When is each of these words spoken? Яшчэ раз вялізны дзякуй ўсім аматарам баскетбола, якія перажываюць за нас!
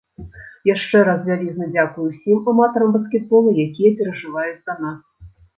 Яшчэ 0.69 1.01
раз 1.09 1.19
вялізны 1.31 1.67
дзякуй 1.75 2.09
ўсім 2.09 2.49
аматарам 2.53 2.89
баскетбола, 2.97 3.55
якія 3.67 3.95
перажываюць 4.01 4.61
за 4.65 4.73
нас! 4.83 5.01